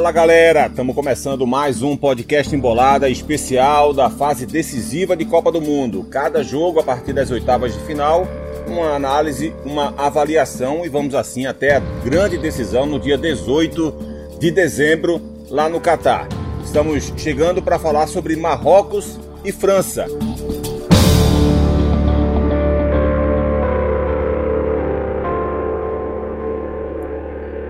Fala 0.00 0.12
galera, 0.12 0.66
estamos 0.66 0.94
começando 0.94 1.46
mais 1.46 1.82
um 1.82 1.94
podcast 1.94 2.56
embolada 2.56 3.06
especial 3.10 3.92
da 3.92 4.08
fase 4.08 4.46
decisiva 4.46 5.14
de 5.14 5.26
Copa 5.26 5.52
do 5.52 5.60
Mundo. 5.60 6.06
Cada 6.10 6.42
jogo 6.42 6.80
a 6.80 6.82
partir 6.82 7.12
das 7.12 7.30
oitavas 7.30 7.74
de 7.74 7.80
final, 7.80 8.26
uma 8.66 8.94
análise, 8.94 9.52
uma 9.62 9.92
avaliação 9.98 10.86
e 10.86 10.88
vamos 10.88 11.14
assim 11.14 11.44
até 11.44 11.76
a 11.76 11.80
grande 12.02 12.38
decisão 12.38 12.86
no 12.86 12.98
dia 12.98 13.18
18 13.18 13.94
de 14.38 14.50
dezembro 14.50 15.20
lá 15.50 15.68
no 15.68 15.78
Catar. 15.78 16.26
Estamos 16.64 17.12
chegando 17.18 17.60
para 17.60 17.78
falar 17.78 18.06
sobre 18.06 18.34
Marrocos 18.36 19.20
e 19.44 19.52
França. 19.52 20.06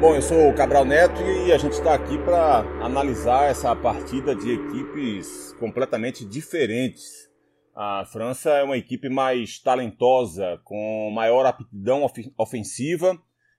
Bom, 0.01 0.15
eu 0.15 0.23
sou 0.23 0.49
o 0.49 0.55
Cabral 0.55 0.87
Neto 0.87 1.21
e 1.21 1.53
a 1.53 1.59
gente 1.59 1.75
está 1.75 1.93
aqui 1.93 2.17
para 2.25 2.61
analisar 2.83 3.51
essa 3.51 3.77
partida 3.77 4.35
de 4.35 4.51
equipes 4.51 5.55
completamente 5.61 6.25
diferentes. 6.25 7.29
A 7.77 8.07
França 8.07 8.49
é 8.49 8.63
uma 8.63 8.79
equipe 8.79 9.11
mais 9.11 9.59
talentosa, 9.59 10.59
com 10.65 11.11
maior 11.11 11.45
aptidão 11.45 12.11
ofensiva, 12.39 13.15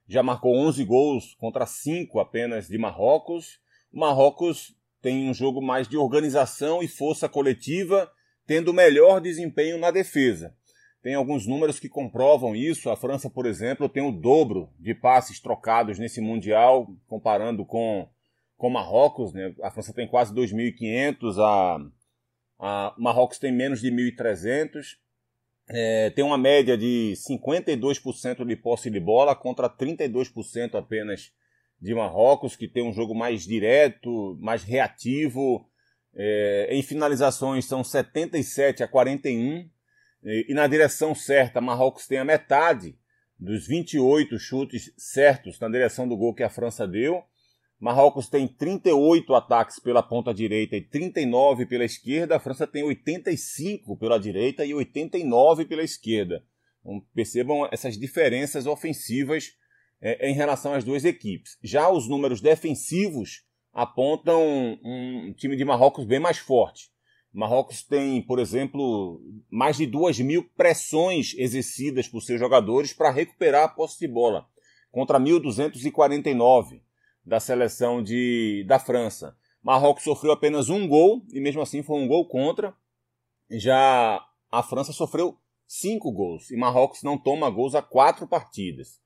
já 0.08 0.20
marcou 0.20 0.56
11 0.56 0.84
gols 0.84 1.36
contra 1.38 1.64
5 1.64 2.18
apenas 2.18 2.66
de 2.66 2.76
Marrocos. 2.76 3.60
O 3.92 4.00
Marrocos 4.00 4.74
tem 5.00 5.30
um 5.30 5.34
jogo 5.34 5.62
mais 5.62 5.86
de 5.86 5.96
organização 5.96 6.82
e 6.82 6.88
força 6.88 7.28
coletiva, 7.28 8.10
tendo 8.48 8.74
melhor 8.74 9.20
desempenho 9.20 9.78
na 9.78 9.92
defesa. 9.92 10.52
Tem 11.02 11.14
alguns 11.14 11.46
números 11.48 11.80
que 11.80 11.88
comprovam 11.88 12.54
isso. 12.54 12.88
A 12.88 12.96
França, 12.96 13.28
por 13.28 13.44
exemplo, 13.44 13.88
tem 13.88 14.02
o 14.02 14.12
dobro 14.12 14.70
de 14.78 14.94
passes 14.94 15.40
trocados 15.40 15.98
nesse 15.98 16.20
Mundial, 16.20 16.94
comparando 17.08 17.66
com, 17.66 18.08
com 18.56 18.70
Marrocos. 18.70 19.32
Né? 19.32 19.52
A 19.62 19.70
França 19.70 19.92
tem 19.92 20.06
quase 20.06 20.32
2.500, 20.32 21.38
a, 21.38 21.78
a 22.60 22.94
Marrocos 22.96 23.40
tem 23.40 23.50
menos 23.50 23.80
de 23.80 23.90
1.300. 23.90 24.96
É, 25.68 26.10
tem 26.10 26.24
uma 26.24 26.38
média 26.38 26.78
de 26.78 27.14
52% 27.16 28.46
de 28.46 28.56
posse 28.56 28.88
de 28.88 29.00
bola 29.00 29.34
contra 29.34 29.68
32% 29.68 30.76
apenas 30.76 31.32
de 31.80 31.94
Marrocos, 31.96 32.54
que 32.54 32.68
tem 32.68 32.84
um 32.84 32.92
jogo 32.92 33.12
mais 33.12 33.42
direto, 33.42 34.38
mais 34.40 34.62
reativo. 34.62 35.66
É, 36.14 36.68
em 36.70 36.82
finalizações 36.82 37.64
são 37.64 37.82
77 37.82 38.84
a 38.84 38.88
41 38.88 39.68
e, 40.24 40.54
na 40.54 40.66
direção 40.66 41.14
certa, 41.14 41.60
Marrocos 41.60 42.06
tem 42.06 42.18
a 42.18 42.24
metade 42.24 42.96
dos 43.38 43.66
28 43.66 44.38
chutes 44.38 44.92
certos 44.96 45.58
na 45.58 45.68
direção 45.68 46.08
do 46.08 46.16
gol 46.16 46.34
que 46.34 46.44
a 46.44 46.50
França 46.50 46.86
deu. 46.86 47.24
Marrocos 47.80 48.28
tem 48.28 48.46
38 48.46 49.34
ataques 49.34 49.80
pela 49.80 50.04
ponta 50.04 50.32
direita 50.32 50.76
e 50.76 50.80
39 50.80 51.66
pela 51.66 51.84
esquerda. 51.84 52.36
A 52.36 52.40
França 52.40 52.64
tem 52.64 52.84
85 52.84 53.96
pela 53.96 54.20
direita 54.20 54.64
e 54.64 54.72
89 54.72 55.64
pela 55.64 55.82
esquerda. 55.82 56.44
Então, 56.80 57.04
percebam 57.12 57.68
essas 57.72 57.98
diferenças 57.98 58.66
ofensivas 58.66 59.56
é, 60.00 60.30
em 60.30 60.34
relação 60.34 60.74
às 60.74 60.84
duas 60.84 61.04
equipes. 61.04 61.58
Já 61.60 61.90
os 61.90 62.08
números 62.08 62.40
defensivos 62.40 63.44
apontam 63.72 64.78
um 64.84 65.32
time 65.32 65.56
de 65.56 65.64
Marrocos 65.64 66.04
bem 66.04 66.20
mais 66.20 66.38
forte. 66.38 66.91
Marrocos 67.32 67.82
tem, 67.82 68.20
por 68.20 68.38
exemplo, 68.38 69.20
mais 69.50 69.78
de 69.78 69.86
2 69.86 70.20
mil 70.20 70.44
pressões 70.54 71.34
exercidas 71.38 72.06
por 72.06 72.20
seus 72.20 72.38
jogadores 72.38 72.92
para 72.92 73.10
recuperar 73.10 73.64
a 73.64 73.68
posse 73.68 73.98
de 74.00 74.06
bola, 74.06 74.46
contra 74.90 75.18
1.249 75.18 76.82
da 77.24 77.40
seleção 77.40 78.02
de, 78.02 78.64
da 78.66 78.78
França. 78.78 79.34
Marrocos 79.62 80.04
sofreu 80.04 80.32
apenas 80.32 80.68
um 80.68 80.86
gol, 80.86 81.24
e 81.32 81.40
mesmo 81.40 81.62
assim 81.62 81.82
foi 81.82 81.98
um 81.98 82.06
gol 82.06 82.28
contra. 82.28 82.74
Já 83.50 84.22
a 84.50 84.62
França 84.62 84.92
sofreu 84.92 85.38
cinco 85.66 86.12
gols, 86.12 86.50
e 86.50 86.56
Marrocos 86.56 87.02
não 87.02 87.16
toma 87.16 87.48
gols 87.48 87.74
há 87.74 87.80
quatro 87.80 88.26
partidas. 88.26 89.00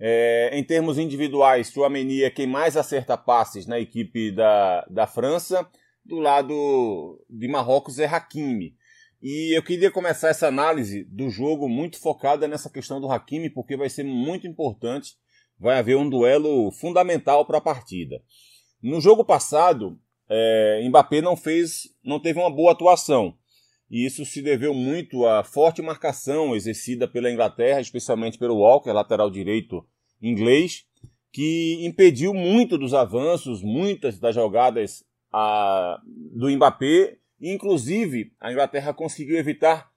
É, 0.00 0.50
em 0.52 0.64
termos 0.64 0.98
individuais, 0.98 1.70
Chouameni 1.70 2.22
é 2.22 2.30
quem 2.30 2.46
mais 2.46 2.76
acerta 2.76 3.16
passes 3.16 3.66
na 3.66 3.78
equipe 3.78 4.32
da, 4.32 4.84
da 4.88 5.06
França 5.06 5.68
do 6.08 6.18
lado 6.18 7.22
de 7.28 7.46
Marrocos 7.46 7.98
é 7.98 8.06
Hakimi. 8.06 8.74
E 9.20 9.56
eu 9.56 9.62
queria 9.62 9.90
começar 9.90 10.28
essa 10.28 10.48
análise 10.48 11.04
do 11.04 11.28
jogo 11.28 11.68
muito 11.68 12.00
focada 12.00 12.48
nessa 12.48 12.70
questão 12.70 12.98
do 12.98 13.10
Hakimi, 13.10 13.50
porque 13.50 13.76
vai 13.76 13.90
ser 13.90 14.04
muito 14.04 14.46
importante. 14.46 15.16
Vai 15.60 15.78
haver 15.78 15.96
um 15.96 16.08
duelo 16.08 16.70
fundamental 16.72 17.44
para 17.44 17.58
a 17.58 17.60
partida. 17.60 18.22
No 18.82 19.00
jogo 19.00 19.24
passado, 19.24 19.98
é, 20.30 20.82
Mbappé 20.88 21.20
não 21.20 21.36
fez, 21.36 21.88
não 22.02 22.18
teve 22.18 22.38
uma 22.38 22.50
boa 22.50 22.72
atuação. 22.72 23.36
E 23.90 24.06
isso 24.06 24.24
se 24.24 24.40
deveu 24.40 24.72
muito 24.72 25.26
à 25.26 25.42
forte 25.42 25.82
marcação 25.82 26.54
exercida 26.54 27.08
pela 27.08 27.30
Inglaterra, 27.30 27.80
especialmente 27.80 28.38
pelo 28.38 28.58
Walker, 28.58 28.92
lateral 28.92 29.30
direito 29.30 29.84
inglês, 30.22 30.84
que 31.32 31.84
impediu 31.84 32.32
muito 32.32 32.78
dos 32.78 32.94
avanços, 32.94 33.62
muitas 33.62 34.18
das 34.18 34.34
jogadas 34.34 35.04
a, 35.32 36.00
do 36.04 36.50
Mbappé. 36.50 37.18
Inclusive, 37.40 38.32
a 38.40 38.50
Inglaterra 38.50 38.92
conseguiu 38.92 39.36
evitar 39.36 39.90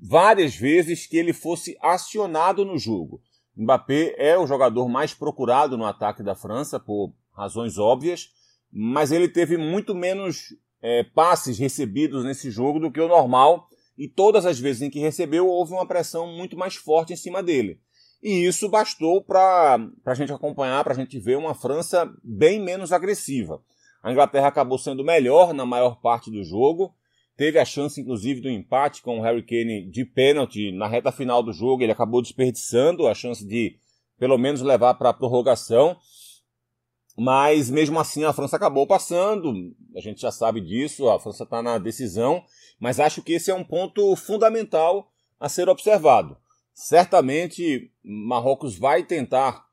várias 0.00 0.54
vezes 0.54 1.06
que 1.06 1.16
ele 1.16 1.32
fosse 1.32 1.76
acionado 1.80 2.64
no 2.64 2.78
jogo. 2.78 3.22
Mbappé 3.56 4.14
é 4.16 4.38
o 4.38 4.46
jogador 4.46 4.88
mais 4.88 5.14
procurado 5.14 5.76
no 5.76 5.84
ataque 5.84 6.22
da 6.22 6.34
França, 6.34 6.80
por 6.80 7.12
razões 7.32 7.78
óbvias, 7.78 8.30
mas 8.72 9.12
ele 9.12 9.28
teve 9.28 9.56
muito 9.56 9.94
menos 9.94 10.54
é, 10.80 11.04
passes 11.04 11.58
recebidos 11.58 12.24
nesse 12.24 12.50
jogo 12.50 12.80
do 12.80 12.90
que 12.90 13.00
o 13.00 13.08
normal, 13.08 13.68
e 13.96 14.08
todas 14.08 14.46
as 14.46 14.58
vezes 14.58 14.82
em 14.82 14.90
que 14.90 14.98
recebeu 14.98 15.46
houve 15.46 15.72
uma 15.72 15.86
pressão 15.86 16.26
muito 16.26 16.56
mais 16.56 16.74
forte 16.74 17.12
em 17.12 17.16
cima 17.16 17.42
dele. 17.42 17.78
E 18.22 18.46
isso 18.46 18.68
bastou 18.68 19.22
para 19.22 19.78
a 20.04 20.14
gente 20.14 20.32
acompanhar, 20.32 20.82
para 20.82 20.92
a 20.92 20.96
gente 20.96 21.18
ver 21.18 21.36
uma 21.36 21.54
França 21.54 22.10
bem 22.22 22.60
menos 22.60 22.92
agressiva. 22.92 23.60
A 24.02 24.10
Inglaterra 24.10 24.48
acabou 24.48 24.78
sendo 24.78 25.04
melhor 25.04 25.54
na 25.54 25.64
maior 25.64 26.00
parte 26.00 26.30
do 26.30 26.42
jogo. 26.42 26.94
Teve 27.36 27.58
a 27.58 27.64
chance, 27.64 28.00
inclusive, 28.00 28.40
do 28.40 28.50
empate 28.50 29.00
com 29.00 29.18
o 29.18 29.22
Harry 29.22 29.42
Kane 29.42 29.88
de 29.90 30.04
pênalti 30.04 30.72
na 30.72 30.86
reta 30.86 31.12
final 31.12 31.42
do 31.42 31.52
jogo. 31.52 31.82
Ele 31.82 31.92
acabou 31.92 32.20
desperdiçando 32.20 33.06
a 33.06 33.14
chance 33.14 33.46
de, 33.46 33.78
pelo 34.18 34.36
menos, 34.36 34.60
levar 34.60 34.94
para 34.94 35.10
a 35.10 35.14
prorrogação. 35.14 35.96
Mas, 37.16 37.70
mesmo 37.70 37.98
assim, 38.00 38.24
a 38.24 38.32
França 38.32 38.56
acabou 38.56 38.86
passando. 38.86 39.74
A 39.94 40.00
gente 40.00 40.20
já 40.20 40.30
sabe 40.30 40.60
disso. 40.60 41.08
A 41.08 41.20
França 41.20 41.44
está 41.44 41.62
na 41.62 41.78
decisão. 41.78 42.44
Mas 42.80 42.98
acho 42.98 43.22
que 43.22 43.34
esse 43.34 43.50
é 43.50 43.54
um 43.54 43.64
ponto 43.64 44.14
fundamental 44.16 45.10
a 45.38 45.48
ser 45.48 45.68
observado. 45.68 46.36
Certamente, 46.74 47.90
Marrocos 48.02 48.76
vai 48.78 49.04
tentar 49.04 49.66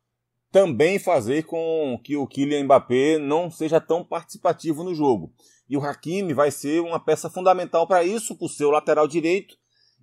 também 0.52 0.98
fazer 0.98 1.44
com 1.44 2.00
que 2.04 2.16
o 2.16 2.28
Kylian 2.28 2.64
Mbappé 2.64 3.18
não 3.18 3.52
seja 3.52 3.80
tão 3.80 4.04
participativo 4.04 4.84
no 4.84 4.96
jogo. 4.96 5.32
E 5.70 5.78
o 5.78 5.82
Hakimi 5.82 6.34
vai 6.34 6.50
ser 6.50 6.82
uma 6.82 7.00
peça 7.00 7.30
fundamental 7.30 7.86
para 7.86 8.04
isso, 8.04 8.36
por 8.36 8.50
ser 8.50 8.66
o 8.66 8.72
lateral 8.72 9.08
direito 9.08 9.56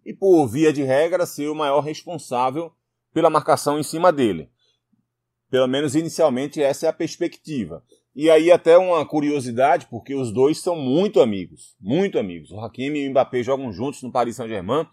e 0.05 0.15
por 0.15 0.47
via 0.47 0.73
de 0.73 0.85
regra 0.85 1.27
ser 1.27 1.49
o 1.49 1.55
maior 1.55 1.81
responsável 1.81 2.73
pela 3.13 3.29
marcação 3.29 3.79
em 3.79 3.83
cima 3.83 4.13
dele. 4.13 4.49
Pelo 5.51 5.67
menos 5.67 5.97
inicialmente 5.97 6.63
essa 6.63 6.87
é 6.87 6.89
a 6.89 6.93
perspectiva. 6.93 7.83
E 8.15 8.31
aí 8.31 8.51
até 8.51 8.79
uma 8.79 9.05
curiosidade, 9.05 9.87
porque 9.91 10.15
os 10.15 10.33
dois 10.33 10.59
são 10.59 10.77
muito 10.77 11.21
amigos, 11.21 11.77
muito 11.81 12.19
amigos. 12.19 12.51
O 12.51 12.61
Hakimi 12.61 13.01
e 13.01 13.09
o 13.09 13.11
Mbappé 13.11 13.43
jogam 13.43 13.73
juntos 13.73 14.03
no 14.03 14.13
Paris 14.13 14.37
Saint-Germain. 14.37 14.87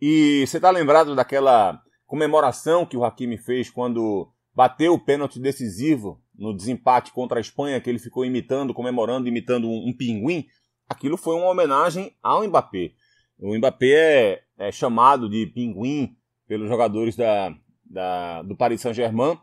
E 0.00 0.44
você 0.46 0.58
está 0.58 0.70
lembrado 0.70 1.14
daquela 1.16 1.80
comemoração 2.06 2.86
que 2.86 2.96
o 2.96 3.04
Hakimi 3.04 3.38
fez 3.38 3.70
quando 3.70 4.30
bateu 4.60 4.92
o 4.92 4.98
pênalti 4.98 5.40
decisivo 5.40 6.20
no 6.36 6.54
desempate 6.54 7.14
contra 7.14 7.38
a 7.38 7.40
Espanha, 7.40 7.80
que 7.80 7.88
ele 7.88 7.98
ficou 7.98 8.26
imitando, 8.26 8.74
comemorando, 8.74 9.26
imitando 9.26 9.66
um, 9.66 9.88
um 9.88 9.96
pinguim, 9.96 10.44
aquilo 10.86 11.16
foi 11.16 11.34
uma 11.34 11.48
homenagem 11.48 12.14
ao 12.22 12.46
Mbappé. 12.46 12.92
O 13.38 13.56
Mbappé 13.56 13.86
é, 13.86 14.42
é 14.58 14.70
chamado 14.70 15.30
de 15.30 15.46
pinguim 15.46 16.14
pelos 16.46 16.68
jogadores 16.68 17.16
da, 17.16 17.56
da, 17.86 18.42
do 18.42 18.54
Paris 18.54 18.82
Saint-Germain 18.82 19.38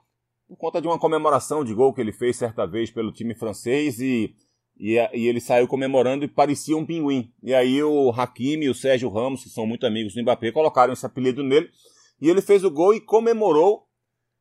por 0.47 0.55
conta 0.55 0.79
de 0.79 0.87
uma 0.87 0.99
comemoração 0.99 1.65
de 1.65 1.73
gol 1.73 1.95
que 1.95 2.01
ele 2.01 2.11
fez 2.13 2.35
certa 2.35 2.67
vez 2.67 2.91
pelo 2.91 3.11
time 3.11 3.33
francês 3.33 3.99
e, 3.99 4.35
e, 4.77 4.97
e, 5.13 5.27
ele 5.27 5.41
saiu 5.41 5.67
comemorando 5.67 6.25
e 6.25 6.27
parecia 6.27 6.77
um 6.77 6.85
pinguim. 6.85 7.33
E 7.41 7.55
aí 7.55 7.81
o 7.81 8.11
Hakimi 8.11 8.67
e 8.67 8.69
o 8.69 8.75
Sérgio 8.75 9.09
Ramos, 9.09 9.41
que 9.41 9.49
são 9.49 9.65
muito 9.65 9.87
amigos 9.87 10.13
do 10.13 10.21
Mbappé, 10.21 10.51
colocaram 10.51 10.93
esse 10.93 11.07
apelido 11.07 11.41
nele 11.41 11.71
e 12.21 12.29
ele 12.29 12.39
fez 12.39 12.63
o 12.63 12.69
gol 12.69 12.93
e 12.93 13.01
comemorou 13.01 13.86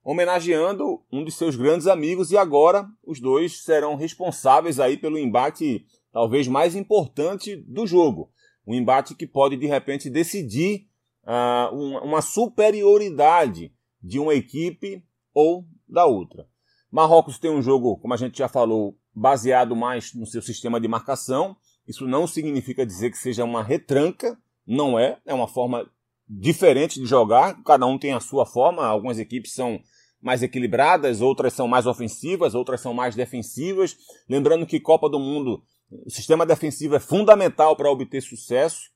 homenageando 0.06 1.02
um 1.10 1.24
de 1.24 1.32
seus 1.32 1.56
grandes 1.56 1.88
amigos 1.88 2.30
e 2.30 2.36
agora 2.36 2.88
os 3.04 3.18
dois 3.18 3.64
serão 3.64 3.96
responsáveis 3.96 4.78
aí 4.78 4.96
pelo 4.96 5.18
embate 5.18 5.84
talvez 6.12 6.46
mais 6.46 6.76
importante 6.76 7.56
do 7.56 7.88
jogo. 7.88 8.30
Um 8.64 8.72
embate 8.72 9.16
que 9.16 9.26
pode 9.26 9.56
de 9.56 9.66
repente 9.66 10.08
decidir 10.08 10.86
uh, 11.24 11.74
uma 12.04 12.22
superioridade 12.22 13.74
de 14.00 14.20
uma 14.20 14.32
equipe 14.32 15.02
ou 15.34 15.66
da 15.88 16.06
outra. 16.06 16.46
Marrocos 16.88 17.36
tem 17.36 17.50
um 17.50 17.60
jogo, 17.60 17.96
como 17.96 18.14
a 18.14 18.16
gente 18.16 18.38
já 18.38 18.46
falou, 18.46 18.96
baseado 19.12 19.74
mais 19.74 20.14
no 20.14 20.24
seu 20.24 20.40
sistema 20.40 20.80
de 20.80 20.86
marcação. 20.86 21.56
Isso 21.84 22.06
não 22.06 22.28
significa 22.28 22.86
dizer 22.86 23.10
que 23.10 23.18
seja 23.18 23.42
uma 23.42 23.60
retranca, 23.60 24.38
não 24.64 24.96
é. 24.96 25.18
É 25.26 25.34
uma 25.34 25.48
forma 25.48 25.84
diferente 26.28 27.00
de 27.00 27.06
jogar, 27.06 27.60
cada 27.64 27.86
um 27.86 27.98
tem 27.98 28.12
a 28.12 28.20
sua 28.20 28.46
forma. 28.46 28.86
Algumas 28.86 29.18
equipes 29.18 29.52
são 29.52 29.80
mais 30.20 30.42
equilibradas, 30.42 31.20
outras 31.20 31.52
são 31.52 31.68
mais 31.68 31.86
ofensivas, 31.86 32.54
outras 32.54 32.80
são 32.80 32.92
mais 32.94 33.14
defensivas. 33.14 33.96
Lembrando 34.28 34.66
que 34.66 34.80
Copa 34.80 35.08
do 35.08 35.18
Mundo, 35.18 35.62
o 36.04 36.10
sistema 36.10 36.44
defensivo 36.44 36.96
é 36.96 37.00
fundamental 37.00 37.76
para 37.76 37.90
obter 37.90 38.20
sucesso. 38.20 38.90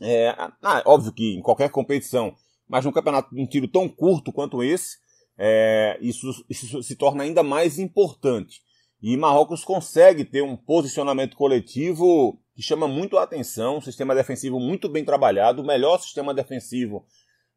É, 0.00 0.28
ah, 0.62 0.82
óbvio 0.86 1.12
que 1.12 1.36
em 1.36 1.42
qualquer 1.42 1.70
competição, 1.70 2.34
mas 2.68 2.84
num 2.84 2.92
campeonato 2.92 3.34
de 3.34 3.40
um 3.40 3.46
tiro 3.46 3.68
tão 3.68 3.88
curto 3.88 4.32
quanto 4.32 4.62
esse, 4.62 4.96
é, 5.36 5.98
isso, 6.00 6.44
isso 6.48 6.82
se 6.82 6.96
torna 6.96 7.22
ainda 7.22 7.42
mais 7.42 7.78
importante. 7.78 8.60
E 9.02 9.16
Marrocos 9.16 9.64
consegue 9.64 10.24
ter 10.24 10.42
um 10.42 10.56
posicionamento 10.56 11.36
coletivo 11.36 12.38
que 12.54 12.62
chama 12.62 12.86
muito 12.86 13.16
a 13.16 13.22
atenção, 13.22 13.78
um 13.78 13.80
sistema 13.80 14.14
defensivo 14.14 14.60
muito 14.60 14.88
bem 14.88 15.04
trabalhado, 15.04 15.62
o 15.62 15.66
melhor 15.66 15.98
sistema 15.98 16.34
defensivo 16.34 17.06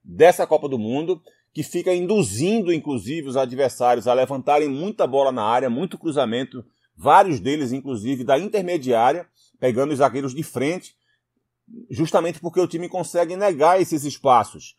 dessa 0.01 0.47
Copa 0.47 0.69
do 0.69 0.79
Mundo, 0.79 1.21
que 1.53 1.61
fica 1.63 1.93
induzindo 1.93 2.73
inclusive 2.73 3.27
os 3.27 3.37
adversários 3.37 4.07
a 4.07 4.13
levantarem 4.13 4.67
muita 4.67 5.05
bola 5.05 5.31
na 5.31 5.43
área, 5.43 5.69
muito 5.69 5.97
cruzamento, 5.97 6.65
vários 6.95 7.39
deles 7.39 7.71
inclusive 7.71 8.23
da 8.23 8.39
intermediária, 8.39 9.27
pegando 9.59 9.91
os 9.91 9.99
zagueiros 9.99 10.33
de 10.33 10.43
frente, 10.43 10.95
justamente 11.89 12.39
porque 12.39 12.59
o 12.59 12.67
time 12.67 12.89
consegue 12.89 13.35
negar 13.35 13.79
esses 13.79 14.03
espaços 14.03 14.75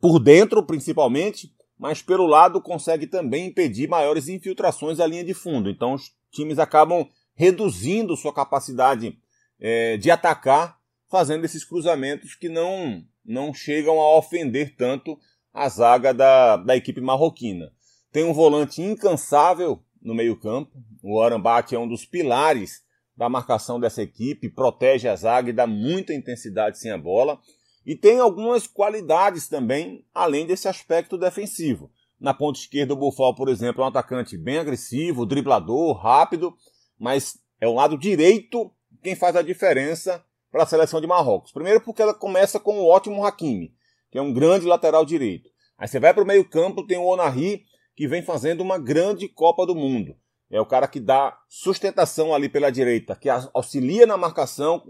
por 0.00 0.18
dentro, 0.18 0.62
principalmente, 0.62 1.52
mas 1.78 2.02
pelo 2.02 2.26
lado 2.26 2.60
consegue 2.60 3.06
também 3.06 3.46
impedir 3.46 3.88
maiores 3.88 4.28
infiltrações 4.28 5.00
à 5.00 5.06
linha 5.06 5.24
de 5.24 5.34
fundo. 5.34 5.70
Então 5.70 5.94
os 5.94 6.12
times 6.30 6.58
acabam 6.58 7.08
reduzindo 7.34 8.16
sua 8.16 8.32
capacidade 8.32 9.18
é, 9.58 9.96
de 9.96 10.10
atacar, 10.10 10.78
fazendo 11.10 11.44
esses 11.44 11.64
cruzamentos 11.64 12.34
que 12.34 12.48
não, 12.48 13.02
não 13.24 13.54
chegam 13.54 13.98
a 14.00 14.16
ofender 14.16 14.76
tanto 14.76 15.18
a 15.54 15.68
zaga 15.68 16.12
da, 16.12 16.56
da 16.56 16.76
equipe 16.76 17.00
marroquina. 17.00 17.72
Tem 18.10 18.24
um 18.24 18.34
volante 18.34 18.82
incansável 18.82 19.80
no 20.02 20.14
meio-campo. 20.14 20.72
O 21.02 21.22
Arambate 21.22 21.76
é 21.76 21.78
um 21.78 21.88
dos 21.88 22.04
pilares 22.04 22.82
da 23.16 23.28
marcação 23.28 23.78
dessa 23.78 24.02
equipe, 24.02 24.50
protege 24.50 25.08
a 25.08 25.14
zaga 25.14 25.50
e 25.50 25.52
dá 25.52 25.66
muita 25.66 26.12
intensidade 26.12 26.78
sem 26.78 26.90
a 26.90 26.98
bola. 26.98 27.38
E 27.86 27.94
tem 27.94 28.18
algumas 28.18 28.66
qualidades 28.66 29.48
também, 29.48 30.04
além 30.12 30.46
desse 30.46 30.66
aspecto 30.66 31.16
defensivo. 31.16 31.90
Na 32.18 32.34
ponta 32.34 32.58
esquerda, 32.58 32.94
o 32.94 32.96
Bufal, 32.96 33.34
por 33.34 33.48
exemplo, 33.48 33.82
é 33.82 33.84
um 33.84 33.88
atacante 33.88 34.36
bem 34.36 34.58
agressivo, 34.58 35.26
driblador, 35.26 35.96
rápido, 35.96 36.54
mas 36.98 37.38
é 37.60 37.68
o 37.68 37.74
lado 37.74 37.98
direito 37.98 38.70
quem 39.02 39.14
faz 39.14 39.36
a 39.36 39.42
diferença 39.42 40.24
para 40.50 40.62
a 40.62 40.66
seleção 40.66 41.00
de 41.00 41.06
Marrocos. 41.06 41.52
Primeiro 41.52 41.80
porque 41.80 42.00
ela 42.00 42.14
começa 42.14 42.58
com 42.58 42.78
o 42.78 42.86
ótimo 42.88 43.24
Hakimi, 43.24 43.74
que 44.14 44.18
é 44.18 44.22
um 44.22 44.32
grande 44.32 44.64
lateral 44.64 45.04
direito. 45.04 45.50
Aí 45.76 45.88
você 45.88 45.98
vai 45.98 46.14
para 46.14 46.22
o 46.22 46.26
meio 46.26 46.48
campo, 46.48 46.86
tem 46.86 46.96
o 46.96 47.04
Onari, 47.04 47.64
que 47.96 48.06
vem 48.06 48.22
fazendo 48.22 48.60
uma 48.60 48.78
grande 48.78 49.26
Copa 49.26 49.66
do 49.66 49.74
Mundo. 49.74 50.14
É 50.48 50.60
o 50.60 50.64
cara 50.64 50.86
que 50.86 51.00
dá 51.00 51.36
sustentação 51.48 52.32
ali 52.32 52.48
pela 52.48 52.70
direita, 52.70 53.16
que 53.16 53.28
auxilia 53.28 54.06
na 54.06 54.16
marcação, 54.16 54.84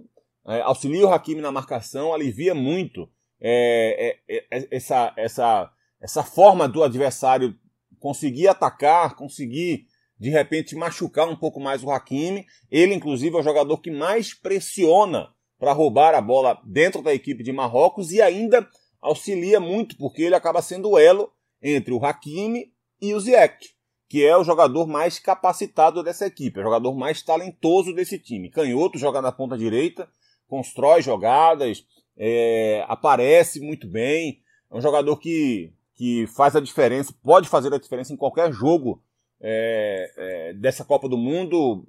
é, 0.47 0.61
auxilia 0.61 1.07
o 1.07 1.11
Hakimi 1.11 1.41
na 1.41 1.51
marcação, 1.51 2.13
alivia 2.13 2.55
muito 2.55 3.09
é, 3.41 4.19
é, 4.29 4.45
é, 4.51 4.69
essa, 4.71 5.15
essa, 5.17 5.73
essa 6.03 6.23
forma 6.23 6.69
do 6.69 6.83
adversário 6.83 7.57
conseguir 7.99 8.49
atacar, 8.49 9.17
conseguir 9.17 9.87
de 10.21 10.29
repente 10.29 10.77
machucar 10.77 11.27
um 11.27 11.37
pouco 11.37 11.59
mais 11.59 11.83
o 11.83 11.91
Hakimi. 11.91 12.45
Ele, 12.71 12.93
inclusive, 12.93 13.35
é 13.35 13.41
o 13.41 13.43
jogador 13.43 13.79
que 13.79 13.91
mais 13.91 14.35
pressiona 14.35 15.31
para 15.59 15.73
roubar 15.73 16.15
a 16.15 16.21
bola 16.21 16.61
dentro 16.67 17.01
da 17.01 17.15
equipe 17.15 17.43
de 17.43 17.53
Marrocos 17.55 18.13
e 18.13 18.21
ainda 18.21 18.69
auxilia 19.05 19.61
muito, 19.61 19.97
porque 19.97 20.23
ele 20.23 20.35
acaba 20.35 20.63
sendo 20.63 20.91
o 20.91 20.99
elo 20.99 21.31
entre 21.63 21.93
o 21.93 22.05
Hakimi 22.05 22.73
e 23.01 23.15
o 23.15 23.21
Ziyech, 23.21 23.75
que 24.09 24.25
é 24.25 24.37
o 24.37 24.45
jogador 24.45 24.87
mais 24.87 25.19
capacitado 25.19 26.03
dessa 26.03 26.27
equipe, 26.27 26.59
é 26.59 26.63
o 26.63 26.65
jogador 26.65 26.95
mais 26.95 27.23
talentoso 27.23 27.95
desse 27.95 28.19
time. 28.19 28.51
Canhoto 28.51 28.99
joga 28.99 29.21
na 29.21 29.31
ponta 29.31 29.59
direita, 29.59 30.09
constrói 30.49 31.03
jogadas, 31.03 31.87
é, 32.17 32.85
aparece 32.89 33.61
muito 33.61 33.87
bem. 33.87 34.41
É 34.71 34.77
um 34.77 34.81
jogador 34.81 35.19
que, 35.19 35.73
que 35.95 36.27
faz 36.29 36.57
a 36.57 36.61
diferença, 36.61 37.15
pode 37.23 37.49
fazer 37.49 37.73
a 37.75 37.79
diferença 37.79 38.13
em 38.13 38.17
qualquer 38.17 38.53
jogo 38.53 39.03
é, 39.41 40.13
é, 40.17 40.53
dessa 40.55 40.85
Copa 40.85 41.09
do 41.09 41.19
Mundo, 41.19 41.87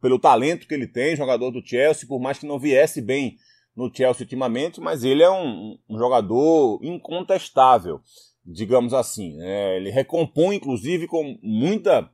pelo 0.00 0.18
talento 0.18 0.68
que 0.68 0.74
ele 0.74 0.86
tem, 0.86 1.16
jogador 1.16 1.50
do 1.50 1.66
Chelsea, 1.66 2.06
por 2.06 2.20
mais 2.20 2.38
que 2.38 2.46
não 2.46 2.58
viesse 2.58 3.00
bem 3.00 3.38
no 3.76 3.90
Chelsea 3.94 4.24
ultimamente, 4.24 4.80
mas 4.80 5.04
ele 5.04 5.22
é 5.22 5.30
um, 5.30 5.78
um 5.88 5.98
jogador 5.98 6.78
incontestável, 6.82 8.00
digamos 8.44 8.94
assim. 8.94 9.36
Né? 9.36 9.76
Ele 9.76 9.90
recompõe, 9.90 10.56
inclusive, 10.56 11.06
com 11.06 11.38
muita, 11.42 12.08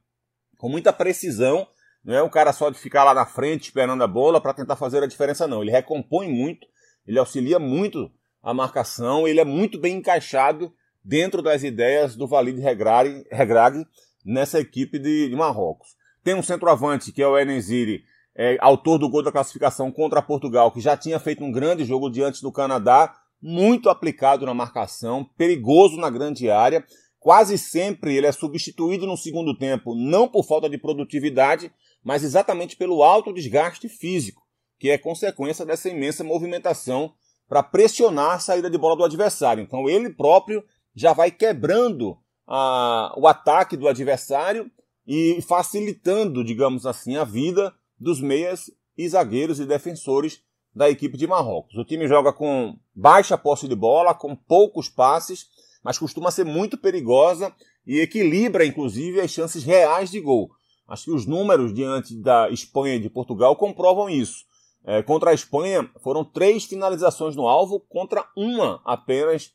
com 0.57 0.69
muita 0.69 0.93
precisão 0.93 1.67
não 2.05 2.15
é 2.15 2.23
um 2.23 2.29
cara 2.29 2.53
só 2.53 2.71
de 2.71 2.79
ficar 2.79 3.05
lá 3.05 3.13
na 3.13 3.27
frente 3.27 3.65
esperando 3.65 4.03
a 4.03 4.07
bola 4.07 4.41
para 4.41 4.55
tentar 4.55 4.77
fazer 4.77 5.03
a 5.03 5.07
diferença, 5.07 5.47
não. 5.47 5.63
Ele 5.63 5.71
recompõe 5.71 6.29
muito, 6.29 6.67
ele 7.07 7.19
auxilia 7.19 7.59
muito 7.59 8.11
a 8.43 8.55
marcação, 8.55 9.29
ele 9.29 9.41
é 9.41 9.45
muito 9.45 9.79
bem 9.79 9.97
encaixado 9.97 10.73
dentro 11.05 11.43
das 11.43 11.63
ideias 11.63 12.17
do 12.17 12.27
Valide 12.27 12.61
Regragui 12.61 13.87
nessa 14.25 14.59
equipe 14.59 14.99
de, 14.99 15.29
de, 15.29 15.37
Marrocos. 15.37 15.89
Tem 16.25 16.35
um 16.35 16.43
centroavante 16.43 17.13
que 17.13 17.23
é 17.23 17.27
o 17.27 17.39
Enenziri, 17.39 18.05
é, 18.37 18.57
autor 18.61 18.99
do 18.99 19.09
gol 19.09 19.23
da 19.23 19.33
classificação 19.33 19.91
contra 19.91 20.23
Portugal, 20.23 20.71
que 20.71 20.81
já 20.81 20.97
tinha 20.97 21.19
feito 21.19 21.45
um 21.45 21.53
grande 21.53 21.85
jogo 21.85 22.11
diante 22.11 22.43
do 22.43 22.53
Canadá, 22.53 23.15
muito 23.43 23.89
aplicado 23.89 24.45
na 24.45 24.55
marcação, 24.55 25.25
perigoso 25.37 25.97
na 25.97 26.11
grande 26.11 26.51
área. 26.51 26.85
Quase 27.19 27.59
sempre 27.59 28.17
ele 28.17 28.27
é 28.27 28.33
substituído 28.33 29.07
no 29.07 29.17
segundo 29.17 29.57
tempo, 29.57 29.95
não 29.95 30.29
por 30.29 30.45
falta 30.45 30.69
de 30.69 30.79
produtividade, 30.79 31.71
mas 32.03 32.23
exatamente 32.23 32.77
pelo 32.77 33.03
alto 33.03 33.33
desgaste 33.33 33.89
físico, 33.89 34.43
que 34.79 34.91
é 34.91 34.97
consequência 34.97 35.67
dessa 35.67 35.89
imensa 35.89 36.25
movimentação 36.25 37.13
para 37.49 37.63
pressionar 37.63 38.37
a 38.37 38.39
saída 38.39 38.71
de 38.71 38.79
bola 38.79 38.97
do 38.97 39.05
adversário. 39.05 39.63
Então 39.63 39.89
ele 39.89 40.11
próprio 40.11 40.65
já 40.95 41.13
vai 41.13 41.31
quebrando 41.31 42.17
a, 42.47 43.13
o 43.17 43.27
ataque 43.27 43.77
do 43.77 43.89
adversário 43.89 44.71
e 45.07 45.43
facilitando, 45.43 46.45
digamos 46.45 46.87
assim, 46.87 47.17
a 47.17 47.25
vida 47.25 47.75
dos 48.01 48.21
meias 48.21 48.71
e 48.97 49.09
zagueiros 49.09 49.61
e 49.61 49.67
defensores 49.67 50.41
da 50.75 50.89
equipe 50.89 51.17
de 51.17 51.27
Marrocos. 51.27 51.77
O 51.77 51.85
time 51.85 52.09
joga 52.09 52.33
com 52.33 52.77
baixa 52.95 53.37
posse 53.37 53.69
de 53.69 53.75
bola, 53.75 54.15
com 54.15 54.35
poucos 54.35 54.89
passes, 54.89 55.47
mas 55.85 55.99
costuma 55.99 56.31
ser 56.31 56.45
muito 56.45 56.79
perigosa 56.79 57.55
e 57.87 58.01
equilibra, 58.01 58.65
inclusive, 58.65 59.21
as 59.21 59.31
chances 59.31 59.65
reais 59.65 60.11
de 60.11 60.21
gol. 60.21 60.51
Acho 60.89 61.05
que 61.05 61.11
os 61.13 61.27
números 61.27 61.73
diante 61.73 62.17
da 62.17 62.51
Espanha 62.51 62.97
e 62.97 63.01
de 63.01 63.11
Portugal 63.11 63.55
comprovam 63.57 64.09
isso. 64.09 64.45
É, 64.85 65.03
contra 65.03 65.31
a 65.31 65.35
Espanha 65.35 65.89
foram 66.03 66.25
três 66.25 66.65
finalizações 66.65 67.37
no 67.37 67.47
alvo 67.47 67.81
contra 67.81 68.27
uma 68.37 68.81
apenas 68.85 69.53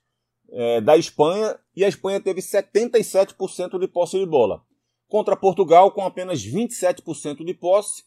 é, 0.51 0.79
da 0.79 0.95
Espanha 0.95 1.57
e 1.75 1.83
a 1.83 1.87
Espanha 1.87 2.21
teve 2.21 2.41
77% 2.41 3.79
de 3.79 3.87
posse 3.87 4.19
de 4.19 4.25
bola. 4.25 4.61
Contra 5.07 5.35
Portugal, 5.35 5.91
com 5.91 6.05
apenas 6.05 6.45
27% 6.45 7.43
de 7.43 7.53
posse, 7.53 8.03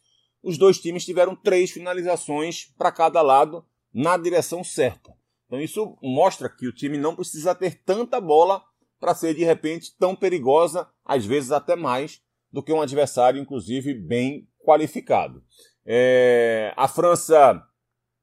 os 0.49 0.57
dois 0.57 0.81
times 0.81 1.05
tiveram 1.05 1.37
três 1.37 1.71
finalizações 1.71 2.73
para 2.78 2.90
cada 2.90 3.21
lado 3.21 3.62
na 3.93 4.17
direção 4.17 4.64
certa. 4.64 5.12
Então 5.47 5.61
isso 5.61 5.99
mostra 6.02 6.49
que 6.49 6.67
o 6.67 6.73
time 6.73 6.97
não 6.97 7.14
precisa 7.14 7.55
ter 7.55 7.83
tanta 7.85 8.19
bola 8.19 8.62
para 8.99 9.14
ser 9.14 9.35
de 9.35 9.45
repente 9.45 9.95
tão 9.99 10.17
perigosa, 10.17 10.88
às 11.05 11.25
vezes 11.26 11.52
até 11.52 11.76
mais, 11.76 12.23
do 12.50 12.62
que 12.62 12.73
um 12.73 12.81
adversário, 12.81 13.40
inclusive, 13.40 13.93
bem 13.93 14.49
qualificado. 14.64 15.45
É, 15.85 16.73
a 16.76 16.88
França 16.88 17.62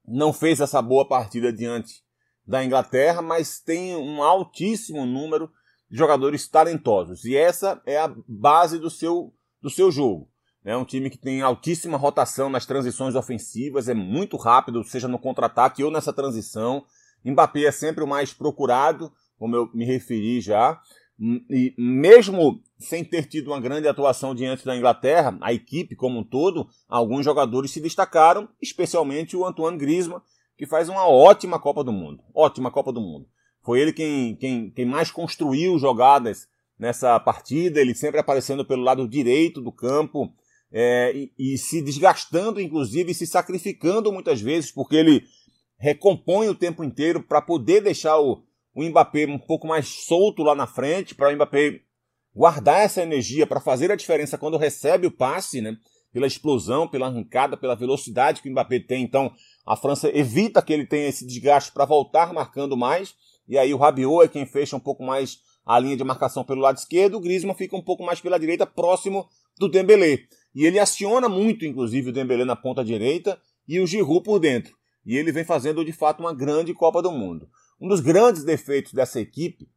não 0.04 0.32
fez 0.32 0.60
essa 0.60 0.82
boa 0.82 1.06
partida 1.06 1.52
diante 1.52 2.02
da 2.44 2.64
Inglaterra, 2.64 3.22
mas 3.22 3.60
tem 3.60 3.96
um 3.96 4.20
altíssimo 4.20 5.06
número 5.06 5.48
de 5.88 5.96
jogadores 5.96 6.48
talentosos. 6.48 7.24
E 7.24 7.36
essa 7.36 7.80
é 7.86 7.98
a 7.98 8.12
base 8.26 8.78
do 8.80 8.90
seu, 8.90 9.32
do 9.62 9.70
seu 9.70 9.92
jogo. 9.92 10.28
É 10.66 10.76
um 10.76 10.84
time 10.84 11.08
que 11.08 11.16
tem 11.16 11.42
altíssima 11.42 11.96
rotação 11.96 12.50
nas 12.50 12.66
transições 12.66 13.14
ofensivas, 13.14 13.88
é 13.88 13.94
muito 13.94 14.36
rápido, 14.36 14.82
seja 14.82 15.06
no 15.06 15.16
contra-ataque 15.16 15.84
ou 15.84 15.92
nessa 15.92 16.12
transição. 16.12 16.84
Mbappé 17.24 17.66
é 17.66 17.70
sempre 17.70 18.02
o 18.02 18.06
mais 18.06 18.32
procurado, 18.32 19.12
como 19.38 19.54
eu 19.54 19.70
me 19.72 19.84
referi 19.84 20.40
já. 20.40 20.80
E 21.48 21.72
mesmo 21.78 22.60
sem 22.80 23.04
ter 23.04 23.26
tido 23.26 23.52
uma 23.52 23.60
grande 23.60 23.86
atuação 23.86 24.34
diante 24.34 24.66
da 24.66 24.76
Inglaterra, 24.76 25.38
a 25.40 25.52
equipe 25.52 25.94
como 25.94 26.18
um 26.18 26.24
todo, 26.24 26.66
alguns 26.88 27.24
jogadores 27.24 27.70
se 27.70 27.80
destacaram, 27.80 28.48
especialmente 28.60 29.36
o 29.36 29.46
Antoine 29.46 29.78
Griezmann, 29.78 30.20
que 30.58 30.66
faz 30.66 30.88
uma 30.88 31.08
ótima 31.08 31.60
Copa 31.60 31.84
do 31.84 31.92
Mundo. 31.92 32.24
Ótima 32.34 32.72
Copa 32.72 32.92
do 32.92 33.00
Mundo. 33.00 33.28
Foi 33.62 33.80
ele 33.80 33.92
quem, 33.92 34.34
quem, 34.34 34.70
quem 34.70 34.84
mais 34.84 35.12
construiu 35.12 35.78
jogadas 35.78 36.48
nessa 36.76 37.20
partida, 37.20 37.80
ele 37.80 37.94
sempre 37.94 38.18
aparecendo 38.18 38.64
pelo 38.64 38.82
lado 38.82 39.06
direito 39.06 39.60
do 39.60 39.70
campo 39.70 40.34
é, 40.72 41.12
e, 41.14 41.32
e, 41.38 41.58
se 41.58 41.80
desgastando, 41.80 42.60
inclusive, 42.60 43.14
se 43.14 43.26
sacrificando 43.26 44.12
muitas 44.12 44.40
vezes, 44.40 44.70
porque 44.70 44.96
ele 44.96 45.22
recompõe 45.78 46.48
o 46.48 46.54
tempo 46.54 46.82
inteiro 46.82 47.22
para 47.22 47.40
poder 47.40 47.82
deixar 47.82 48.18
o, 48.18 48.42
o 48.74 48.82
Mbappé 48.82 49.26
um 49.26 49.38
pouco 49.38 49.66
mais 49.66 49.86
solto 49.86 50.42
lá 50.42 50.54
na 50.54 50.66
frente, 50.66 51.14
para 51.14 51.30
o 51.30 51.34
Mbappé 51.34 51.80
guardar 52.34 52.80
essa 52.80 53.02
energia 53.02 53.46
para 53.46 53.60
fazer 53.60 53.90
a 53.90 53.96
diferença 53.96 54.36
quando 54.36 54.58
recebe 54.58 55.06
o 55.06 55.10
passe, 55.10 55.60
né? 55.60 55.76
Pela 56.12 56.26
explosão, 56.26 56.88
pela 56.88 57.06
arrancada, 57.06 57.56
pela 57.56 57.74
velocidade 57.74 58.40
que 58.40 58.48
o 58.48 58.52
Mbappé 58.52 58.80
tem. 58.80 59.02
Então, 59.02 59.32
a 59.66 59.76
França 59.76 60.10
evita 60.14 60.62
que 60.62 60.72
ele 60.72 60.86
tenha 60.86 61.08
esse 61.08 61.26
desgaste 61.26 61.72
para 61.72 61.84
voltar 61.84 62.32
marcando 62.32 62.76
mais. 62.76 63.14
E 63.46 63.58
aí 63.58 63.72
o 63.72 63.76
Rabiot 63.76 64.24
é 64.24 64.28
quem 64.28 64.46
fecha 64.46 64.76
um 64.76 64.80
pouco 64.80 65.04
mais 65.04 65.38
a 65.66 65.80
linha 65.80 65.96
de 65.96 66.04
marcação 66.04 66.44
pelo 66.44 66.60
lado 66.60 66.78
esquerdo, 66.78 67.16
o 67.16 67.20
Griezmann 67.20 67.56
fica 67.56 67.76
um 67.76 67.82
pouco 67.82 68.04
mais 68.04 68.20
pela 68.20 68.38
direita, 68.38 68.64
próximo 68.64 69.28
do 69.58 69.68
Dembélé. 69.68 70.20
E 70.56 70.64
ele 70.64 70.78
aciona 70.78 71.28
muito, 71.28 71.66
inclusive, 71.66 72.08
o 72.08 72.12
Dembélé 72.14 72.42
na 72.42 72.56
ponta 72.56 72.82
direita 72.82 73.38
e 73.68 73.78
o 73.78 73.86
Giroud 73.86 74.22
por 74.22 74.38
dentro. 74.38 74.74
E 75.04 75.14
ele 75.14 75.30
vem 75.30 75.44
fazendo, 75.44 75.84
de 75.84 75.92
fato, 75.92 76.20
uma 76.20 76.34
grande 76.34 76.72
Copa 76.72 77.02
do 77.02 77.12
Mundo. 77.12 77.46
Um 77.78 77.86
dos 77.86 78.00
grandes 78.00 78.42
defeitos 78.42 78.94
dessa 78.94 79.20
equipe 79.20 79.68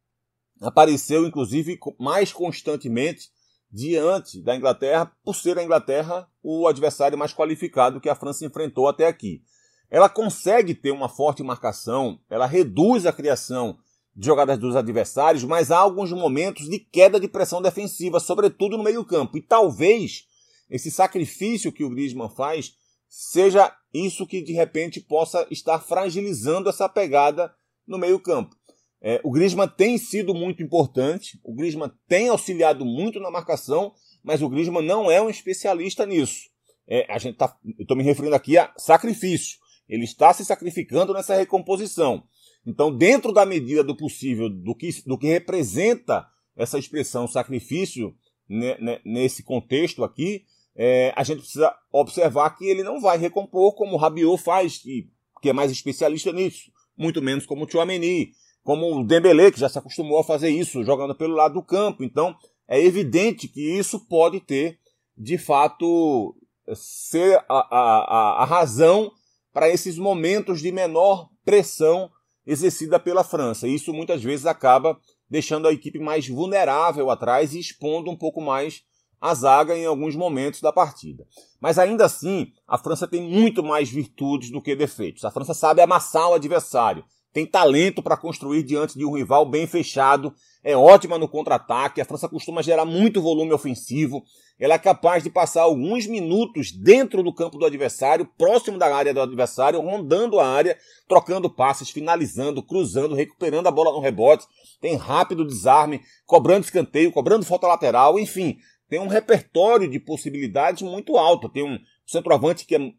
apareceu, 0.58 1.26
inclusive, 1.26 1.78
mais 1.98 2.32
constantemente 2.32 3.28
diante 3.70 4.40
da 4.40 4.56
Inglaterra, 4.56 5.12
por 5.22 5.36
ser 5.36 5.58
a 5.58 5.62
Inglaterra 5.62 6.26
o 6.42 6.66
adversário 6.66 7.18
mais 7.18 7.34
qualificado 7.34 8.00
que 8.00 8.08
a 8.08 8.14
França 8.14 8.46
enfrentou 8.46 8.88
até 8.88 9.06
aqui. 9.06 9.42
Ela 9.90 10.08
consegue 10.08 10.74
ter 10.74 10.92
uma 10.92 11.10
forte 11.10 11.42
marcação, 11.42 12.18
ela 12.30 12.46
reduz 12.46 13.04
a 13.04 13.12
criação 13.12 13.76
de 14.16 14.24
jogadas 14.24 14.56
dos 14.56 14.74
adversários, 14.74 15.44
mas 15.44 15.70
há 15.70 15.76
alguns 15.76 16.10
momentos 16.10 16.70
de 16.70 16.78
queda 16.78 17.20
de 17.20 17.28
pressão 17.28 17.60
defensiva, 17.60 18.18
sobretudo 18.18 18.78
no 18.78 18.82
meio-campo. 18.82 19.36
E 19.36 19.42
talvez 19.42 20.29
esse 20.70 20.90
sacrifício 20.90 21.72
que 21.72 21.84
o 21.84 21.90
Griezmann 21.90 22.30
faz 22.30 22.74
seja 23.08 23.74
isso 23.92 24.26
que 24.26 24.40
de 24.40 24.52
repente 24.52 25.00
possa 25.00 25.46
estar 25.50 25.80
fragilizando 25.80 26.68
essa 26.68 26.88
pegada 26.88 27.52
no 27.86 27.98
meio-campo. 27.98 28.54
É, 29.02 29.20
o 29.24 29.30
Griezmann 29.30 29.68
tem 29.68 29.98
sido 29.98 30.34
muito 30.34 30.62
importante, 30.62 31.40
o 31.42 31.54
Griezmann 31.54 31.90
tem 32.06 32.28
auxiliado 32.28 32.84
muito 32.84 33.18
na 33.18 33.30
marcação, 33.30 33.92
mas 34.22 34.42
o 34.42 34.48
Griezmann 34.48 34.86
não 34.86 35.10
é 35.10 35.20
um 35.20 35.30
especialista 35.30 36.06
nisso. 36.06 36.50
É, 36.86 37.06
a 37.12 37.18
gente 37.18 37.36
tá, 37.36 37.56
eu 37.64 37.82
estou 37.82 37.96
me 37.96 38.02
referindo 38.02 38.34
aqui 38.34 38.58
a 38.58 38.72
sacrifício. 38.76 39.58
Ele 39.88 40.04
está 40.04 40.32
se 40.32 40.44
sacrificando 40.44 41.12
nessa 41.12 41.34
recomposição. 41.34 42.22
Então, 42.66 42.94
dentro 42.94 43.32
da 43.32 43.46
medida 43.46 43.82
do 43.82 43.96
possível, 43.96 44.48
do 44.48 44.74
que, 44.74 44.90
do 45.06 45.18
que 45.18 45.26
representa 45.26 46.26
essa 46.56 46.78
expressão 46.78 47.26
sacrifício 47.26 48.14
né, 48.48 48.76
né, 48.80 49.00
nesse 49.04 49.42
contexto 49.42 50.04
aqui, 50.04 50.44
é, 50.76 51.12
a 51.16 51.22
gente 51.22 51.40
precisa 51.40 51.74
observar 51.92 52.50
que 52.56 52.64
ele 52.64 52.82
não 52.82 53.00
vai 53.00 53.18
recompor 53.18 53.74
como 53.74 53.94
o 53.94 53.98
Rabiot 53.98 54.42
faz, 54.42 54.78
que, 54.78 55.08
que 55.42 55.50
é 55.50 55.52
mais 55.52 55.70
especialista 55.70 56.32
nisso, 56.32 56.70
muito 56.96 57.20
menos 57.20 57.46
como 57.46 57.64
o 57.64 57.70
Chouameni, 57.70 58.32
como 58.62 58.98
o 58.98 59.04
Dembélé, 59.04 59.50
que 59.50 59.60
já 59.60 59.68
se 59.68 59.78
acostumou 59.78 60.18
a 60.18 60.24
fazer 60.24 60.50
isso, 60.50 60.84
jogando 60.84 61.14
pelo 61.14 61.34
lado 61.34 61.54
do 61.54 61.62
campo. 61.62 62.04
Então, 62.04 62.34
é 62.68 62.78
evidente 62.80 63.48
que 63.48 63.78
isso 63.78 64.06
pode 64.06 64.40
ter, 64.40 64.78
de 65.16 65.38
fato, 65.38 66.36
ser 66.74 67.42
a, 67.48 67.76
a, 67.76 68.42
a 68.42 68.44
razão 68.44 69.10
para 69.52 69.68
esses 69.68 69.98
momentos 69.98 70.60
de 70.60 70.70
menor 70.70 71.28
pressão 71.44 72.10
exercida 72.46 72.98
pela 72.98 73.24
França. 73.24 73.66
Isso 73.66 73.92
muitas 73.92 74.22
vezes 74.22 74.46
acaba 74.46 74.98
deixando 75.28 75.68
a 75.68 75.72
equipe 75.72 75.98
mais 75.98 76.28
vulnerável 76.28 77.10
atrás 77.10 77.54
e 77.54 77.60
expondo 77.60 78.10
um 78.10 78.16
pouco 78.16 78.40
mais 78.40 78.82
a 79.20 79.34
zaga 79.34 79.76
em 79.76 79.84
alguns 79.84 80.16
momentos 80.16 80.60
da 80.60 80.72
partida. 80.72 81.26
Mas 81.60 81.78
ainda 81.78 82.06
assim, 82.06 82.52
a 82.66 82.78
França 82.78 83.06
tem 83.06 83.22
muito 83.22 83.62
mais 83.62 83.90
virtudes 83.90 84.50
do 84.50 84.62
que 84.62 84.74
defeitos. 84.74 85.24
A 85.24 85.30
França 85.30 85.52
sabe 85.52 85.82
amassar 85.82 86.30
o 86.30 86.34
adversário, 86.34 87.04
tem 87.32 87.46
talento 87.46 88.02
para 88.02 88.16
construir 88.16 88.62
diante 88.62 88.98
de 88.98 89.04
um 89.04 89.14
rival 89.14 89.46
bem 89.46 89.66
fechado, 89.66 90.34
é 90.64 90.76
ótima 90.76 91.16
no 91.16 91.28
contra-ataque, 91.28 92.00
a 92.00 92.04
França 92.04 92.28
costuma 92.28 92.62
gerar 92.62 92.84
muito 92.84 93.22
volume 93.22 93.52
ofensivo, 93.52 94.24
ela 94.58 94.74
é 94.74 94.78
capaz 94.78 95.22
de 95.22 95.30
passar 95.30 95.62
alguns 95.62 96.06
minutos 96.06 96.72
dentro 96.72 97.22
do 97.22 97.32
campo 97.32 97.56
do 97.56 97.64
adversário, 97.64 98.28
próximo 98.36 98.78
da 98.78 98.94
área 98.94 99.14
do 99.14 99.20
adversário, 99.20 99.80
rondando 99.80 100.38
a 100.38 100.46
área, 100.46 100.76
trocando 101.08 101.48
passes, 101.48 101.88
finalizando, 101.88 102.62
cruzando, 102.62 103.14
recuperando 103.14 103.68
a 103.68 103.70
bola 103.70 103.92
no 103.92 104.00
rebote, 104.00 104.44
tem 104.80 104.96
rápido 104.96 105.46
desarme, 105.46 106.02
cobrando 106.26 106.64
escanteio, 106.64 107.12
cobrando 107.12 107.46
falta 107.46 107.66
lateral, 107.66 108.18
enfim, 108.18 108.58
tem 108.90 108.98
um 108.98 109.06
repertório 109.06 109.88
de 109.88 110.00
possibilidades 110.00 110.82
muito 110.82 111.16
alto, 111.16 111.48
tem 111.48 111.62
um 111.62 111.78
centroavante 112.04 112.66
que, 112.66 112.74
é, 112.74 112.92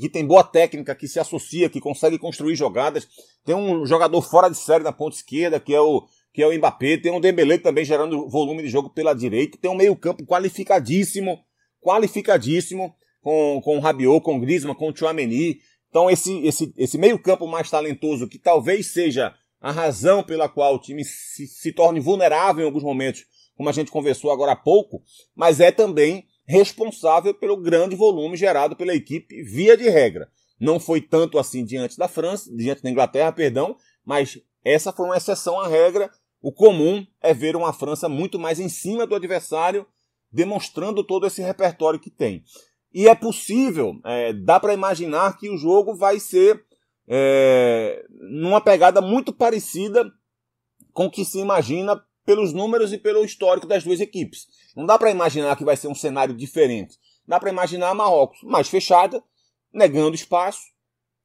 que 0.00 0.08
tem 0.08 0.26
boa 0.26 0.42
técnica, 0.42 0.94
que 0.94 1.06
se 1.06 1.20
associa, 1.20 1.68
que 1.68 1.82
consegue 1.82 2.18
construir 2.18 2.56
jogadas, 2.56 3.06
tem 3.44 3.54
um 3.54 3.84
jogador 3.84 4.22
fora 4.22 4.48
de 4.48 4.56
série 4.56 4.82
na 4.82 4.90
ponta 4.90 5.14
esquerda, 5.14 5.60
que 5.60 5.74
é 5.74 5.80
o 5.80 6.06
que 6.32 6.42
é 6.42 6.46
o 6.46 6.56
Mbappé, 6.56 6.98
tem 6.98 7.10
um 7.10 7.20
Dembélé 7.20 7.58
também 7.58 7.84
gerando 7.84 8.28
volume 8.28 8.62
de 8.62 8.68
jogo 8.68 8.90
pela 8.90 9.12
direita, 9.12 9.58
tem 9.60 9.70
um 9.70 9.74
meio-campo 9.74 10.24
qualificadíssimo, 10.24 11.38
qualificadíssimo 11.80 12.94
com, 13.20 13.60
com 13.62 13.76
o 13.76 13.80
Rabiot, 13.80 14.22
com 14.22 14.36
o 14.36 14.40
Griezmann, 14.40 14.74
com 14.76 14.90
o 14.90 14.96
Chouameni. 14.96 15.58
Então 15.88 16.08
esse, 16.08 16.38
esse, 16.46 16.72
esse 16.76 16.96
meio-campo 16.96 17.46
mais 17.46 17.68
talentoso, 17.68 18.28
que 18.28 18.38
talvez 18.38 18.92
seja 18.92 19.34
a 19.60 19.72
razão 19.72 20.22
pela 20.22 20.48
qual 20.48 20.76
o 20.76 20.78
time 20.78 21.04
se, 21.04 21.46
se 21.46 21.72
torne 21.72 21.98
vulnerável 21.98 22.62
em 22.62 22.66
alguns 22.66 22.84
momentos, 22.84 23.24
como 23.58 23.68
a 23.68 23.72
gente 23.72 23.90
conversou 23.90 24.30
agora 24.30 24.52
há 24.52 24.56
pouco, 24.56 25.02
mas 25.34 25.58
é 25.58 25.72
também 25.72 26.28
responsável 26.46 27.34
pelo 27.34 27.56
grande 27.56 27.96
volume 27.96 28.36
gerado 28.36 28.76
pela 28.76 28.94
equipe 28.94 29.42
via 29.42 29.76
de 29.76 29.88
regra. 29.90 30.30
Não 30.60 30.78
foi 30.78 31.00
tanto 31.00 31.40
assim 31.40 31.64
diante 31.64 31.98
da 31.98 32.06
França, 32.06 32.48
diante 32.54 32.84
da 32.84 32.88
Inglaterra, 32.88 33.32
perdão, 33.32 33.76
mas 34.04 34.40
essa 34.64 34.92
foi 34.92 35.06
uma 35.06 35.16
exceção 35.16 35.60
à 35.60 35.66
regra. 35.66 36.08
O 36.40 36.52
comum 36.52 37.04
é 37.20 37.34
ver 37.34 37.56
uma 37.56 37.72
França 37.72 38.08
muito 38.08 38.38
mais 38.38 38.60
em 38.60 38.68
cima 38.68 39.04
do 39.04 39.16
adversário, 39.16 39.84
demonstrando 40.30 41.02
todo 41.02 41.26
esse 41.26 41.42
repertório 41.42 41.98
que 41.98 42.10
tem. 42.10 42.44
E 42.94 43.08
é 43.08 43.14
possível, 43.14 44.00
é, 44.04 44.32
dá 44.32 44.60
para 44.60 44.72
imaginar 44.72 45.36
que 45.36 45.50
o 45.50 45.58
jogo 45.58 45.96
vai 45.96 46.20
ser 46.20 46.64
é, 47.08 48.06
numa 48.30 48.60
pegada 48.60 49.00
muito 49.00 49.32
parecida 49.32 50.08
com 50.92 51.06
o 51.06 51.10
que 51.10 51.24
se 51.24 51.40
imagina 51.40 52.00
pelos 52.28 52.52
números 52.52 52.92
e 52.92 52.98
pelo 52.98 53.24
histórico 53.24 53.66
das 53.66 53.82
duas 53.82 54.00
equipes. 54.00 54.48
Não 54.76 54.84
dá 54.84 54.98
para 54.98 55.10
imaginar 55.10 55.56
que 55.56 55.64
vai 55.64 55.78
ser 55.78 55.88
um 55.88 55.94
cenário 55.94 56.34
diferente. 56.34 56.98
Dá 57.26 57.40
para 57.40 57.48
imaginar 57.48 57.94
Marrocos 57.94 58.42
mais 58.42 58.68
fechada, 58.68 59.24
negando 59.72 60.14
espaço, 60.14 60.60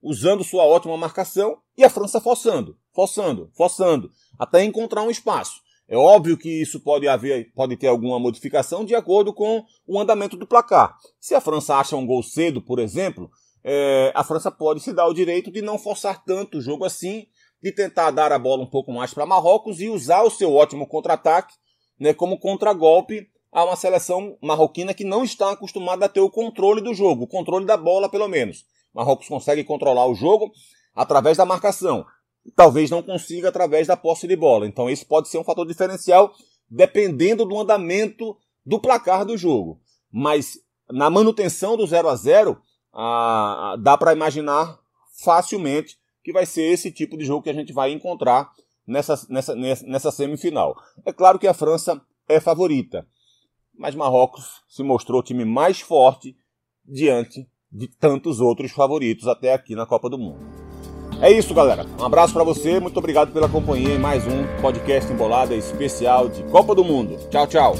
usando 0.01 0.45
sua 0.45 0.63
ótima 0.63 0.95
marcação 0.95 1.57
e 1.77 1.83
a 1.83 1.89
França 1.89 2.21
forçando, 2.21 2.77
forçando, 2.93 3.51
forçando, 3.53 4.11
até 4.39 4.63
encontrar 4.63 5.01
um 5.01 5.11
espaço. 5.11 5.59
É 5.89 5.97
óbvio 5.97 6.37
que 6.37 6.61
isso 6.61 6.79
pode 6.79 7.05
haver, 7.05 7.51
pode 7.53 7.75
ter 7.75 7.87
alguma 7.87 8.17
modificação 8.17 8.85
de 8.85 8.95
acordo 8.95 9.33
com 9.33 9.61
o 9.85 9.99
andamento 9.99 10.37
do 10.37 10.47
placar. 10.47 10.95
Se 11.19 11.35
a 11.35 11.41
França 11.41 11.75
acha 11.75 11.97
um 11.97 12.05
gol 12.05 12.23
cedo, 12.23 12.61
por 12.61 12.79
exemplo, 12.79 13.29
é, 13.61 14.13
a 14.15 14.23
França 14.23 14.49
pode 14.49 14.79
se 14.79 14.93
dar 14.93 15.07
o 15.07 15.13
direito 15.13 15.51
de 15.51 15.61
não 15.61 15.77
forçar 15.77 16.23
tanto 16.23 16.59
o 16.59 16.61
jogo 16.61 16.85
assim, 16.85 17.27
de 17.63 17.71
tentar 17.71 18.11
dar 18.11 18.33
a 18.33 18.37
bola 18.37 18.61
um 18.61 18.69
pouco 18.69 18.91
mais 18.91 19.13
para 19.13 19.25
Marrocos 19.25 19.79
e 19.79 19.89
usar 19.89 20.21
o 20.23 20.29
seu 20.29 20.53
ótimo 20.53 20.85
contra-ataque 20.85 21.53
né, 21.97 22.13
como 22.13 22.37
contragolpe 22.37 23.25
a 23.49 23.63
uma 23.63 23.77
seleção 23.77 24.37
marroquina 24.41 24.93
que 24.93 25.05
não 25.05 25.23
está 25.23 25.51
acostumada 25.51 26.05
a 26.05 26.09
ter 26.09 26.19
o 26.19 26.29
controle 26.29 26.81
do 26.81 26.93
jogo, 26.93 27.23
o 27.23 27.27
controle 27.27 27.65
da 27.65 27.77
bola 27.77 28.09
pelo 28.09 28.27
menos. 28.27 28.65
Marrocos 28.93 29.29
consegue 29.29 29.63
controlar 29.63 30.05
o 30.07 30.13
jogo 30.13 30.51
através 30.93 31.37
da 31.37 31.45
marcação. 31.45 32.05
Talvez 32.53 32.89
não 32.89 33.01
consiga 33.01 33.47
através 33.47 33.87
da 33.87 33.95
posse 33.95 34.27
de 34.27 34.35
bola. 34.35 34.67
Então 34.67 34.89
isso 34.89 35.05
pode 35.05 35.29
ser 35.29 35.37
um 35.37 35.43
fator 35.43 35.65
diferencial 35.65 36.33
dependendo 36.69 37.45
do 37.45 37.57
andamento 37.57 38.35
do 38.65 38.77
placar 38.77 39.23
do 39.23 39.37
jogo. 39.37 39.79
Mas 40.11 40.57
na 40.89 41.09
manutenção 41.09 41.77
do 41.77 41.87
0 41.87 42.09
a 42.09 42.15
0 42.15 42.61
ah, 42.93 43.77
dá 43.79 43.97
para 43.97 44.11
imaginar 44.11 44.77
facilmente 45.23 45.97
que 46.23 46.31
vai 46.31 46.45
ser 46.45 46.63
esse 46.63 46.91
tipo 46.91 47.17
de 47.17 47.25
jogo 47.25 47.43
que 47.43 47.49
a 47.49 47.53
gente 47.53 47.73
vai 47.73 47.91
encontrar 47.91 48.49
nessa, 48.87 49.19
nessa, 49.29 49.55
nessa 49.55 50.11
semifinal. 50.11 50.75
É 51.05 51.11
claro 51.11 51.39
que 51.39 51.47
a 51.47 51.53
França 51.53 52.01
é 52.27 52.39
favorita, 52.39 53.05
mas 53.77 53.95
Marrocos 53.95 54.61
se 54.67 54.83
mostrou 54.83 55.19
o 55.19 55.23
time 55.23 55.45
mais 55.45 55.81
forte 55.81 56.35
diante 56.85 57.47
de 57.71 57.87
tantos 57.87 58.39
outros 58.39 58.71
favoritos 58.71 59.27
até 59.27 59.53
aqui 59.53 59.75
na 59.75 59.85
Copa 59.85 60.09
do 60.09 60.17
Mundo. 60.17 60.45
É 61.21 61.31
isso, 61.31 61.53
galera. 61.53 61.85
Um 61.99 62.03
abraço 62.03 62.33
para 62.33 62.43
você, 62.43 62.79
muito 62.79 62.97
obrigado 62.97 63.31
pela 63.31 63.47
companhia 63.47 63.95
em 63.95 63.99
mais 63.99 64.25
um 64.27 64.61
podcast 64.61 65.11
Embolada 65.11 65.55
especial 65.55 66.27
de 66.27 66.43
Copa 66.43 66.75
do 66.75 66.83
Mundo. 66.83 67.17
Tchau, 67.29 67.47
tchau. 67.47 67.75